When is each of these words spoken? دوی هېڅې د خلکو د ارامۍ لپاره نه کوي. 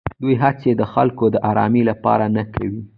دوی 0.21 0.35
هېڅې 0.43 0.71
د 0.75 0.83
خلکو 0.93 1.25
د 1.33 1.35
ارامۍ 1.49 1.83
لپاره 1.89 2.25
نه 2.35 2.43
کوي. 2.53 2.81